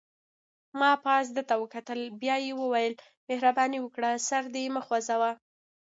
ما 0.79 0.91
پاس 1.05 1.27
ده 1.35 1.43
ته 1.49 1.55
وکتل، 1.63 1.99
بیا 2.21 2.35
یې 2.45 2.53
وویل: 2.61 2.93
مهرباني 3.27 3.79
وکړه 3.81 4.09
سر 4.27 4.43
دې 4.53 4.63
مه 4.75 4.81
خوځوه. 4.85 5.31